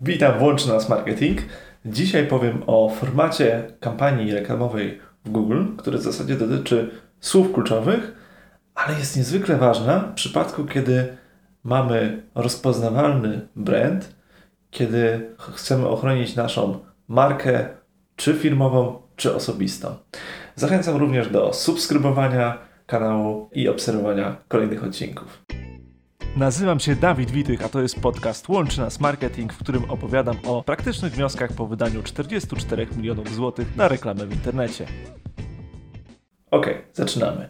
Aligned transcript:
Witam, 0.00 0.38
włącz 0.38 0.66
nas 0.66 0.88
marketing. 0.88 1.40
Dzisiaj 1.84 2.26
powiem 2.26 2.62
o 2.66 2.88
formacie 2.88 3.64
kampanii 3.80 4.32
reklamowej 4.32 5.00
w 5.24 5.30
Google, 5.30 5.64
który 5.76 5.98
w 5.98 6.02
zasadzie 6.02 6.36
dotyczy 6.36 6.90
słów 7.20 7.52
kluczowych, 7.52 8.12
ale 8.74 8.98
jest 8.98 9.16
niezwykle 9.16 9.56
ważna 9.56 9.98
w 9.98 10.14
przypadku, 10.14 10.64
kiedy 10.64 11.16
mamy 11.64 12.22
rozpoznawalny 12.34 13.48
brand, 13.56 14.14
kiedy 14.70 15.30
chcemy 15.54 15.88
ochronić 15.88 16.36
naszą 16.36 16.78
markę, 17.08 17.68
czy 18.16 18.34
firmową, 18.34 19.02
czy 19.16 19.34
osobistą. 19.34 19.94
Zachęcam 20.54 20.96
również 20.96 21.28
do 21.28 21.52
subskrybowania 21.52 22.58
kanału 22.86 23.50
i 23.52 23.68
obserwowania 23.68 24.36
kolejnych 24.48 24.84
odcinków. 24.84 25.42
Nazywam 26.36 26.80
się 26.80 26.96
Dawid 26.96 27.30
Witych, 27.30 27.64
a 27.64 27.68
to 27.68 27.82
jest 27.82 28.00
podcast 28.00 28.48
Łączy 28.48 28.80
Nas 28.80 29.00
Marketing, 29.00 29.52
w 29.52 29.58
którym 29.58 29.90
opowiadam 29.90 30.36
o 30.44 30.62
praktycznych 30.62 31.12
wnioskach 31.12 31.52
po 31.52 31.66
wydaniu 31.66 32.02
44 32.02 32.86
milionów 32.96 33.34
złotych 33.34 33.76
na 33.76 33.88
reklamę 33.88 34.26
w 34.26 34.32
internecie. 34.32 34.86
Ok, 36.50 36.66
zaczynamy. 36.92 37.48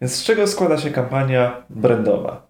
Więc 0.00 0.14
z 0.14 0.24
czego 0.24 0.46
składa 0.46 0.78
się 0.78 0.90
kampania 0.90 1.62
brandowa? 1.70 2.46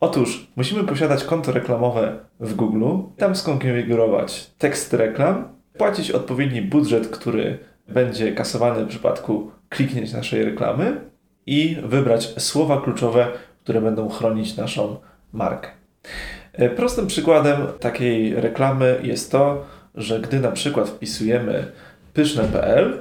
Otóż 0.00 0.52
musimy 0.56 0.84
posiadać 0.84 1.24
konto 1.24 1.52
reklamowe 1.52 2.18
w 2.40 2.54
Google, 2.54 2.84
tam 3.16 3.36
skonfigurować 3.36 4.50
teksty 4.58 4.96
reklam, 4.96 5.48
płacić 5.78 6.10
odpowiedni 6.10 6.62
budżet, 6.62 7.08
który 7.08 7.58
będzie 7.88 8.32
kasowany 8.32 8.84
w 8.84 8.88
przypadku 8.88 9.50
kliknięć 9.68 10.12
naszej 10.12 10.44
reklamy 10.44 11.00
i 11.46 11.76
wybrać 11.82 12.42
słowa 12.42 12.80
kluczowe, 12.80 13.28
które 13.66 13.80
będą 13.80 14.08
chronić 14.08 14.56
naszą 14.56 14.96
markę. 15.32 15.68
E, 16.52 16.68
prostym 16.70 17.06
przykładem 17.06 17.56
takiej 17.80 18.34
reklamy 18.34 19.00
jest 19.02 19.32
to, 19.32 19.64
że 19.94 20.20
gdy 20.20 20.40
na 20.40 20.52
przykład 20.52 20.88
wpisujemy 20.88 21.72
pyszne.pl, 22.12 22.98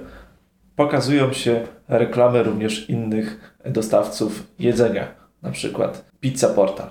pokazują 0.76 1.34
się 1.34 1.68
reklamy 1.88 2.44
również 2.44 2.90
innych 2.90 3.58
dostawców 3.66 4.48
jedzenia, 4.60 5.08
na 5.42 5.52
przykład 5.52 6.06
Pizza 6.20 6.50
Portal 6.50 6.88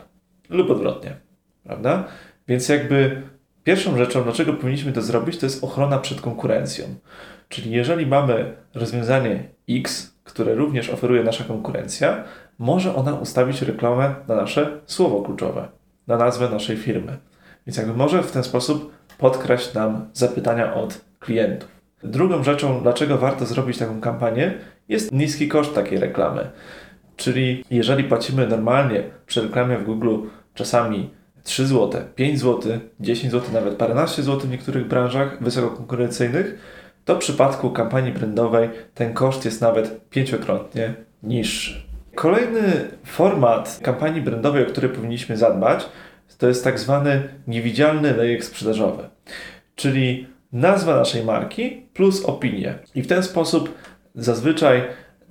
lub 0.50 0.70
odwrotnie, 0.70 1.16
prawda? 1.64 2.04
Więc 2.48 2.68
jakby 2.68 3.22
pierwszą 3.64 3.98
rzeczą, 3.98 4.24
dlaczego 4.24 4.52
powinniśmy 4.52 4.92
to 4.92 5.02
zrobić, 5.02 5.38
to 5.38 5.46
jest 5.46 5.64
ochrona 5.64 5.98
przed 5.98 6.20
konkurencją. 6.20 6.84
Czyli 7.48 7.70
jeżeli 7.70 8.06
mamy 8.06 8.52
rozwiązanie 8.74 9.48
X, 9.70 10.14
które 10.24 10.54
również 10.54 10.90
oferuje 10.90 11.24
nasza 11.24 11.44
konkurencja, 11.44 12.24
może 12.58 12.94
ona 12.94 13.14
ustawić 13.14 13.62
reklamę 13.62 14.14
na 14.28 14.36
nasze 14.36 14.80
słowo 14.86 15.22
kluczowe, 15.22 15.68
na 16.06 16.16
nazwę 16.16 16.48
naszej 16.48 16.76
firmy. 16.76 17.18
Więc 17.66 17.76
jakby 17.76 17.94
może 17.94 18.22
w 18.22 18.32
ten 18.32 18.44
sposób 18.44 18.92
podkraść 19.18 19.74
nam 19.74 20.08
zapytania 20.12 20.74
od 20.74 21.00
klientów. 21.20 21.68
Drugą 22.02 22.44
rzeczą, 22.44 22.82
dlaczego 22.82 23.18
warto 23.18 23.46
zrobić 23.46 23.78
taką 23.78 24.00
kampanię, 24.00 24.54
jest 24.88 25.12
niski 25.12 25.48
koszt 25.48 25.74
takiej 25.74 25.98
reklamy. 25.98 26.50
Czyli 27.16 27.64
jeżeli 27.70 28.04
płacimy 28.04 28.46
normalnie 28.46 29.02
przy 29.26 29.42
reklamie 29.42 29.78
w 29.78 29.84
Google 29.84 30.16
czasami 30.54 31.10
3 31.44 31.66
zł, 31.66 32.02
5 32.14 32.40
zł, 32.40 32.78
10 33.00 33.32
zł, 33.32 33.50
nawet 33.52 33.76
paręnaście 33.76 34.22
złotych 34.22 34.48
w 34.48 34.52
niektórych 34.52 34.88
branżach 34.88 35.42
wysokokonkurencyjnych, 35.42 36.58
to 37.04 37.14
w 37.14 37.18
przypadku 37.18 37.70
kampanii 37.70 38.12
brandowej 38.12 38.70
ten 38.94 39.14
koszt 39.14 39.44
jest 39.44 39.60
nawet 39.60 40.08
pięciokrotnie 40.10 40.94
niższy. 41.22 41.82
Kolejny 42.14 42.88
format 43.04 43.80
kampanii 43.82 44.20
brandowej, 44.20 44.62
o 44.62 44.66
który 44.66 44.88
powinniśmy 44.88 45.36
zadbać, 45.36 45.86
to 46.38 46.48
jest 46.48 46.64
tak 46.64 46.78
zwany 46.78 47.28
niewidzialny 47.46 48.16
lejek 48.16 48.44
sprzedażowy, 48.44 49.08
czyli 49.74 50.26
nazwa 50.52 50.96
naszej 50.96 51.24
marki 51.24 51.86
plus 51.94 52.24
opinie. 52.24 52.78
I 52.94 53.02
w 53.02 53.06
ten 53.06 53.22
sposób 53.22 53.74
zazwyczaj 54.14 54.82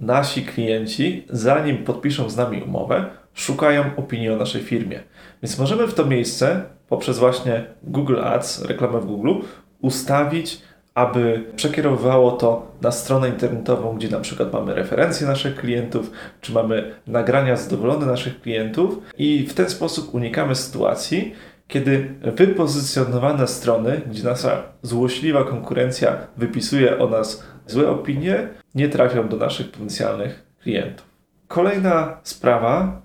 nasi 0.05 0.45
klienci, 0.45 1.25
zanim 1.29 1.77
podpiszą 1.77 2.29
z 2.29 2.37
nami 2.37 2.61
umowę, 2.61 3.05
szukają 3.33 3.83
opinii 3.97 4.29
o 4.29 4.35
naszej 4.35 4.61
firmie. 4.61 4.99
Więc 5.43 5.59
możemy 5.59 5.87
w 5.87 5.93
to 5.93 6.05
miejsce 6.05 6.63
poprzez 6.89 7.19
właśnie 7.19 7.65
Google 7.83 8.19
Ads, 8.23 8.65
reklamę 8.65 8.99
w 8.99 9.05
Google, 9.05 9.33
ustawić 9.81 10.61
aby 10.95 11.43
przekierowywało 11.55 12.31
to 12.31 12.71
na 12.81 12.91
stronę 12.91 13.29
internetową, 13.29 13.95
gdzie 13.95 14.09
na 14.09 14.19
przykład 14.19 14.53
mamy 14.53 14.75
referencje 14.75 15.27
naszych 15.27 15.55
klientów, 15.55 16.11
czy 16.41 16.53
mamy 16.53 16.93
nagrania 17.07 17.55
zadowolone 17.55 18.05
naszych 18.05 18.41
klientów 18.41 18.97
i 19.17 19.47
w 19.49 19.53
ten 19.53 19.69
sposób 19.69 20.13
unikamy 20.15 20.55
sytuacji, 20.55 21.35
kiedy 21.67 22.13
wypozycjonowane 22.21 23.47
strony, 23.47 24.01
gdzie 24.07 24.23
nasza 24.23 24.63
złośliwa 24.81 25.43
konkurencja 25.43 26.17
wypisuje 26.37 26.99
o 26.99 27.09
nas 27.09 27.43
złe 27.67 27.89
opinie, 27.89 28.47
nie 28.75 28.89
trafią 28.89 29.27
do 29.27 29.37
naszych 29.37 29.71
potencjalnych 29.71 30.43
klientów. 30.61 31.05
Kolejna 31.47 32.17
sprawa 32.23 33.01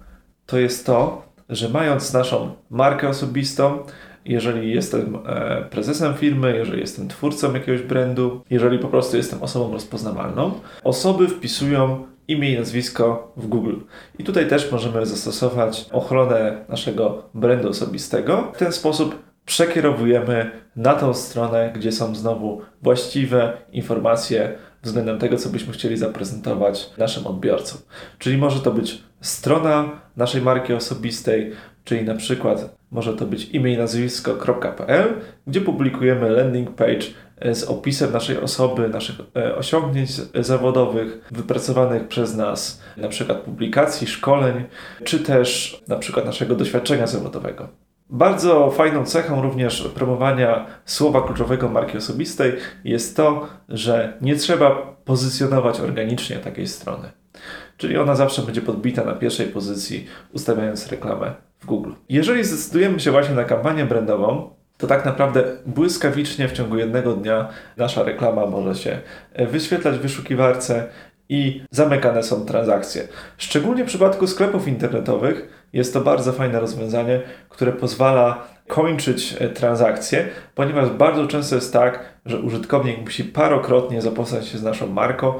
to 0.47 0.59
jest 0.59 0.87
to, 0.87 1.29
że 1.49 1.69
mając 1.69 2.13
naszą 2.13 2.55
markę 2.71 3.09
osobistą, 3.09 3.79
jeżeli 4.25 4.75
jestem 4.75 5.19
e, 5.27 5.65
prezesem 5.71 6.15
firmy, 6.15 6.57
jeżeli 6.57 6.81
jestem 6.81 7.09
twórcą 7.09 7.55
jakiegoś 7.55 7.83
brandu, 7.83 8.41
jeżeli 8.51 8.79
po 8.79 8.89
prostu 8.89 9.17
jestem 9.17 9.43
osobą 9.43 9.73
rozpoznawalną, 9.73 10.53
osoby 10.85 11.29
wpisują 11.29 12.07
imię 12.29 12.53
i 12.53 12.59
nazwisko 12.59 13.33
w 13.37 13.47
Google. 13.47 13.77
I 14.19 14.25
tutaj 14.25 14.49
też 14.49 14.73
możemy 14.73 15.07
zastosować 15.07 15.87
ochronę 15.93 16.65
naszego 16.69 17.23
brandu 17.35 17.69
osobistego. 17.69 18.53
W 18.55 18.59
ten 18.59 18.73
sposób 18.73 19.28
przekierowujemy 19.49 20.51
na 20.77 20.95
tą 20.95 21.15
stronę, 21.15 21.73
gdzie 21.75 21.93
są 21.93 22.15
znowu 22.15 22.61
właściwe 22.83 23.53
informacje 23.73 24.53
względem 24.83 25.19
tego, 25.19 25.37
co 25.37 25.49
byśmy 25.49 25.73
chcieli 25.73 25.97
zaprezentować 25.97 26.91
naszym 26.99 27.27
odbiorcom. 27.27 27.81
Czyli 28.19 28.39
może 28.39 28.61
to 28.61 28.71
być 28.71 29.03
strona 29.21 30.01
naszej 30.17 30.43
marki 30.43 30.73
osobistej, 30.73 31.53
czyli 31.85 32.05
na 32.05 32.15
przykład 32.15 32.77
może 32.91 33.17
to 33.17 33.27
być 33.27 33.45
imię 33.45 33.75
i 33.75 33.79
nazwisko.pl, 33.79 35.15
gdzie 35.47 35.61
publikujemy 35.61 36.31
landing 36.31 36.71
page 36.75 37.07
z 37.55 37.65
opisem 37.65 38.13
naszej 38.13 38.39
osoby, 38.39 38.89
naszych 38.89 39.17
e, 39.37 39.57
osiągnięć 39.57 40.11
zawodowych, 40.35 41.29
wypracowanych 41.31 42.09
przez 42.09 42.37
nas, 42.37 42.83
na 42.97 43.09
przykład 43.09 43.39
publikacji, 43.39 44.07
szkoleń, 44.07 44.65
czy 45.05 45.21
też 45.21 45.81
na 45.89 45.97
przykład 45.97 46.27
naszego 46.27 46.55
doświadczenia 46.55 47.07
zawodowego. 47.07 47.88
Bardzo 48.11 48.71
fajną 48.71 49.05
cechą 49.05 49.43
również 49.43 49.89
promowania 49.95 50.67
słowa 50.85 51.23
kluczowego 51.23 51.69
marki 51.69 51.99
osobistej 51.99 52.53
jest 52.85 53.17
to, 53.17 53.47
że 53.69 54.19
nie 54.21 54.37
trzeba 54.37 54.97
pozycjonować 55.05 55.81
organicznie 55.81 56.37
takiej 56.37 56.67
strony. 56.67 57.13
Czyli 57.77 57.99
ona 57.99 58.15
zawsze 58.15 58.43
będzie 58.43 58.63
podbita 58.63 59.05
na 59.05 59.13
pierwszej 59.13 59.47
pozycji, 59.47 60.07
ustawiając 60.33 60.89
reklamę 60.89 61.33
w 61.61 61.67
Google. 61.67 61.93
Jeżeli 62.09 62.45
zdecydujemy 62.45 63.01
się 63.01 63.11
właśnie 63.11 63.35
na 63.35 63.45
kampanię 63.45 63.85
brandową, 63.85 64.51
to 64.79 64.87
tak 64.87 65.05
naprawdę 65.05 65.45
błyskawicznie 65.67 66.49
w 66.49 66.53
ciągu 66.53 66.77
jednego 66.77 67.15
dnia 67.15 67.49
nasza 67.77 68.03
reklama 68.03 68.47
może 68.47 68.75
się 68.75 69.01
wyświetlać 69.51 69.95
w 69.95 70.01
wyszukiwarce 70.01 70.87
i 71.29 71.63
zamykane 71.71 72.23
są 72.23 72.45
transakcje. 72.47 73.09
Szczególnie 73.37 73.85
w 73.85 73.87
przypadku 73.87 74.27
sklepów 74.27 74.69
internetowych 74.69 75.67
jest 75.73 75.93
to 75.93 76.01
bardzo 76.01 76.33
fajne 76.33 76.61
rozwiązanie, 76.61 77.21
które 77.49 77.73
pozwala 77.73 78.45
kończyć 78.67 79.37
e, 79.39 79.49
transakcje, 79.49 80.29
ponieważ 80.55 80.91
bardzo 80.91 81.27
często 81.27 81.55
jest 81.55 81.73
tak, 81.73 82.05
że 82.27 82.41
użytkownik 82.41 83.01
musi 83.01 83.25
parokrotnie 83.25 84.03
zapoznać 84.03 84.49
się 84.49 84.59
z 84.59 84.63
naszą 84.63 84.87
marką, 84.87 85.35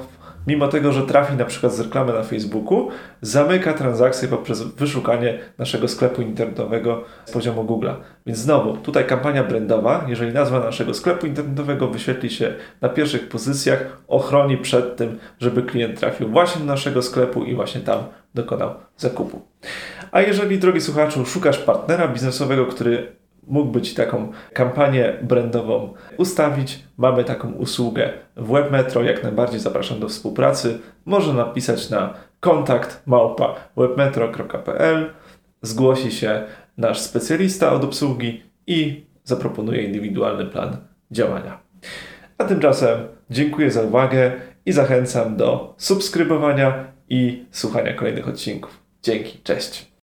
mimo 0.49 0.69
tego, 0.69 0.93
że 0.93 1.03
trafi 1.03 1.37
na 1.37 1.45
przykład 1.45 1.75
z 1.75 1.81
reklamy 1.81 2.13
na 2.13 2.23
Facebooku, 2.23 2.89
zamyka 3.21 3.73
transakcję 3.75 4.29
poprzez 4.29 4.63
wyszukanie 4.63 5.39
naszego 5.59 5.89
sklepu 5.89 6.23
internetowego 6.23 7.05
z 7.25 7.31
poziomu 7.31 7.65
Google. 7.65 7.89
Więc 8.27 8.39
znowu, 8.39 8.77
tutaj 8.77 9.07
kampania 9.07 9.45
brandowa, 9.45 10.05
jeżeli 10.09 10.33
nazwa 10.33 10.61
naszego 10.61 10.95
sklepu 10.95 11.27
internetowego 11.27 11.89
wyświetli 11.89 12.31
się 12.31 12.55
na 12.81 12.89
pierwszych 12.89 13.29
pozycjach, 13.29 13.99
ochroni 14.09 14.57
przed 14.57 14.97
tym, 14.97 15.19
żeby 15.41 15.63
klient 15.63 16.01
trafił 16.01 16.29
właśnie 16.29 16.61
do 16.61 16.67
naszego 16.67 17.03
sklepu 17.03 17.45
i 17.45 17.55
właśnie 17.55 17.81
tam 17.81 17.99
dokonał 18.35 18.75
zakupu. 18.97 19.41
A 20.13 20.21
jeżeli, 20.21 20.59
drogi 20.59 20.81
słuchaczu, 20.81 21.27
szukasz 21.27 21.59
partnera 21.59 22.09
biznesowego, 22.09 22.67
który 22.67 23.13
mógłby 23.49 23.83
Ci 23.83 23.95
taką 23.95 24.33
kampanię 24.53 25.17
brandową 25.23 25.95
ustawić. 26.17 26.85
Mamy 26.97 27.25
taką 27.25 27.53
usługę 27.53 28.13
w 28.37 28.53
WebMetro, 28.53 29.03
jak 29.03 29.23
najbardziej 29.23 29.61
zapraszam 29.61 30.01
do 30.01 30.09
współpracy. 30.09 30.79
Można 31.05 31.33
napisać 31.33 31.91
na 31.91 32.15
kontakt 32.41 33.03
małpa 33.07 33.55
webmetro.pl. 33.77 35.11
Zgłosi 35.63 36.13
się 36.13 36.43
nasz 36.77 37.01
specjalista 37.01 37.73
od 37.73 37.85
obsługi 37.85 38.43
i 38.67 39.07
zaproponuje 39.25 39.83
indywidualny 39.83 40.47
plan 40.47 40.77
działania. 41.11 41.59
A 42.39 42.45
tymczasem 42.45 42.99
dziękuję 43.31 43.71
za 43.71 43.83
uwagę 43.83 44.33
i 44.67 44.73
zachęcam 44.73 45.37
do 45.37 45.75
subskrybowania 45.79 46.85
i 47.09 47.47
słuchania 47.51 47.95
kolejnych 47.95 48.29
odcinków. 48.29 48.81
Dzięki, 49.03 49.39
cześć. 49.43 49.93